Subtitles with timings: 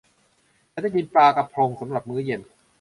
[0.73, 2.41] ฉันจะกินปลากระพงสำหรับมื้อเย็น